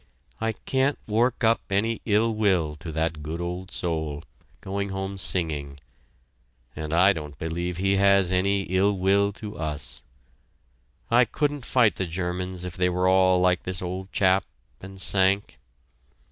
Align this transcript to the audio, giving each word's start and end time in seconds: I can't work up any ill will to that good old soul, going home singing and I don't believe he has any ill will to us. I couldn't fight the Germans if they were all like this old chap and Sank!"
I 0.39 0.53
can't 0.53 0.97
work 1.07 1.43
up 1.43 1.61
any 1.69 2.01
ill 2.05 2.33
will 2.33 2.73
to 2.73 2.91
that 2.91 3.21
good 3.21 3.39
old 3.39 3.69
soul, 3.69 4.23
going 4.59 4.89
home 4.89 5.19
singing 5.19 5.79
and 6.75 6.91
I 6.91 7.13
don't 7.13 7.37
believe 7.37 7.77
he 7.77 7.97
has 7.97 8.31
any 8.31 8.63
ill 8.63 8.97
will 8.97 9.31
to 9.33 9.59
us. 9.59 10.01
I 11.11 11.25
couldn't 11.25 11.67
fight 11.67 11.97
the 11.97 12.07
Germans 12.07 12.63
if 12.63 12.75
they 12.75 12.89
were 12.89 13.07
all 13.07 13.39
like 13.41 13.61
this 13.61 13.79
old 13.83 14.11
chap 14.11 14.43
and 14.81 14.99
Sank!" 14.99 15.59